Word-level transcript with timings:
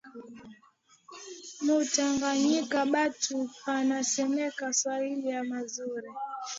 Mu 1.65 1.77
tanganyika 1.93 2.77
batu 2.93 3.37
banasemaka 3.63 4.65
Swahili 4.79 5.27
ya 5.35 5.41
muzuri 5.49 6.09